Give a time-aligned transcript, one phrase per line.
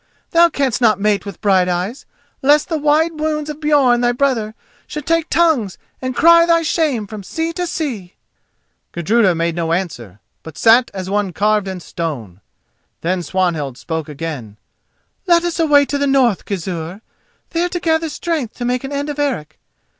[0.31, 2.07] Thou canst not mate with Brighteyes,
[2.41, 4.55] lest the wide wounds of Björn thy brother
[4.87, 8.15] should take tongues and cry thy shame from sea to sea!"
[8.93, 12.41] Gudruda made no answer, but sat as one carved in stone.
[13.01, 14.57] Then Swanhild spoke again:
[15.27, 17.01] "Let us away to the north, Gizur;
[17.51, 19.59] there to gather strength to make an end of Eric.